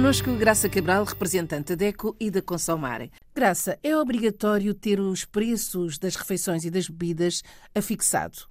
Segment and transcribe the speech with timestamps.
[0.00, 3.12] Connosco, Graça Cabral, representante da DECO e da Consomare.
[3.34, 7.42] Graça, é obrigatório ter os preços das refeições e das bebidas
[7.74, 8.49] afixado?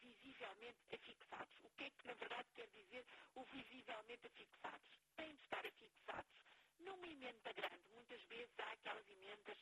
[0.00, 1.54] visivelmente afixados.
[1.64, 5.00] O que é que, na verdade, quer dizer o visivelmente afixados?
[5.16, 6.32] Têm de estar afixados
[6.80, 7.88] numa emenda grande.
[7.90, 9.58] Muitas vezes há aquelas emendas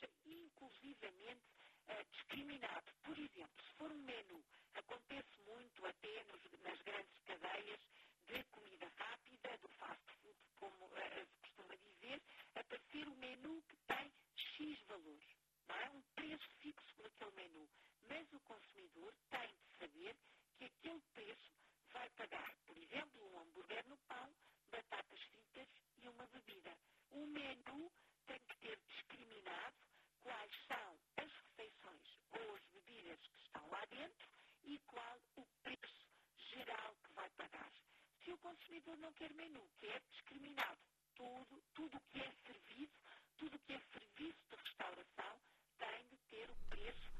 [0.00, 1.44] seja inclusivamente
[1.88, 2.92] uh, discriminado.
[3.04, 4.42] Por exemplo, se for um menu,
[4.74, 7.80] acontece muito até nos, nas grandes cadeias,
[38.70, 40.78] consumidor não quer menu, quer é discriminado.
[41.16, 42.94] Tudo, tudo o que é serviço,
[43.36, 45.40] tudo o que é serviço de restauração
[45.76, 47.10] tem de ter o preço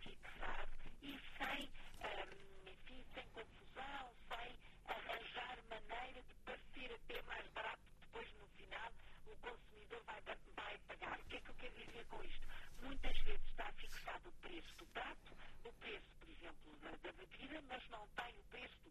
[0.00, 0.70] fixado
[1.02, 8.32] e sem, hum, enfim, sem confusão, sem arranjar maneira de parecer até mais barato depois
[8.34, 8.92] no final
[9.26, 10.22] o consumidor vai,
[10.54, 11.18] vai pagar.
[11.18, 12.46] O que é que eu quero dizer com isto?
[12.82, 17.60] Muitas vezes está fixado o preço do prato, o preço, por exemplo, da, da bebida,
[17.62, 18.90] mas não tem o preço do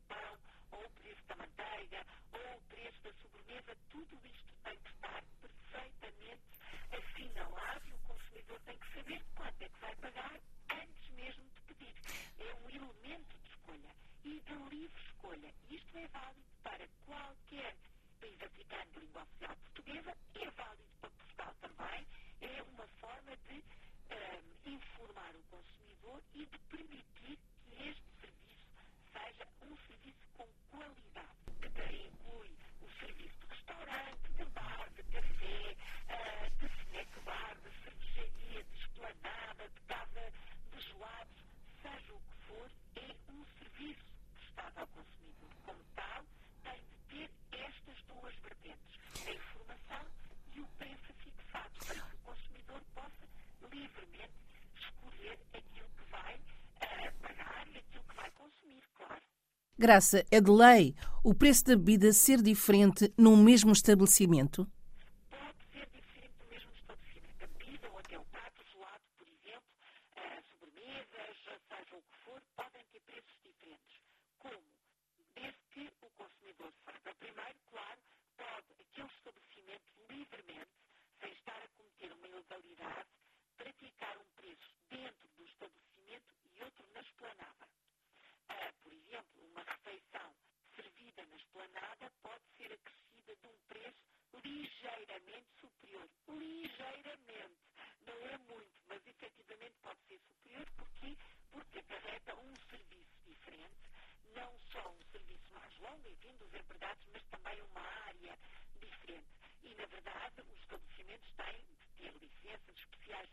[59.79, 64.67] Graça, é de lei o preço da bebida ser diferente num mesmo estabelecimento?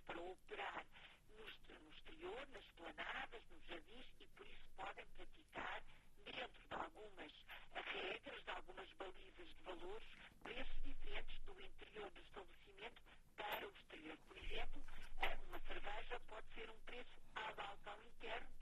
[0.06, 0.84] para operar
[1.30, 5.82] no, no exterior, nas planadas, nos jardins e por isso podem praticar
[6.24, 7.32] dentro de algumas
[7.74, 10.08] regras, de algumas balizas de valores,
[10.42, 13.02] preços diferentes do interior do estabelecimento
[13.36, 14.18] para o exterior.
[14.28, 14.84] Por exemplo,
[15.20, 18.55] eh, uma cerveja pode ser um preço ao balcão interno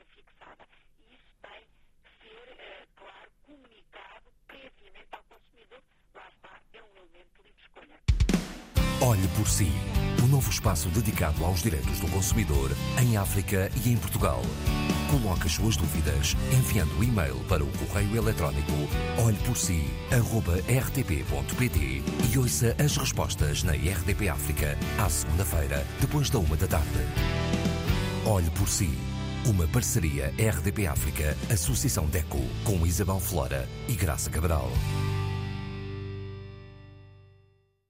[0.00, 0.64] devidamente afixada.
[0.98, 1.60] E isso tem
[2.02, 5.82] que ser, uh, claro, comunicado previamente ao consumidor.
[6.14, 8.00] Lá está, é um elemento de escolha.
[9.02, 9.72] Olhe por si.
[10.22, 12.70] O novo espaço dedicado aos direitos do consumidor
[13.00, 14.42] em África e em Portugal.
[15.10, 18.72] Coloque as suas dúvidas enviando o e-mail para o correio eletrónico
[19.24, 27.00] olheporsi.rtp.pt e ouça as respostas na RDP África à segunda-feira, depois da uma da tarde.
[28.26, 29.09] Olhe por si.
[29.46, 34.70] Uma parceria RDP África, Associação DECO, com Isabel Flora e Graça Cabral.